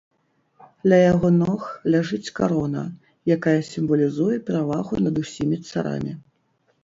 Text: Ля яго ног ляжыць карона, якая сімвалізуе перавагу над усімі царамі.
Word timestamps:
Ля 0.91 0.97
яго 0.99 1.27
ног 1.41 1.61
ляжыць 1.95 2.33
карона, 2.39 2.83
якая 3.35 3.55
сімвалізуе 3.71 4.35
перавагу 4.47 4.93
над 5.09 5.15
усімі 5.25 5.57
царамі. 5.69 6.13